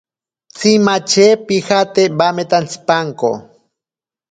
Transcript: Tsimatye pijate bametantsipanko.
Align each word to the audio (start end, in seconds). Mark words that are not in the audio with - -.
Tsimatye 0.55 1.27
pijate 1.45 2.03
bametantsipanko. 2.17 3.31